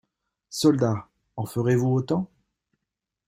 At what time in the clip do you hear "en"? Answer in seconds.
1.35-1.45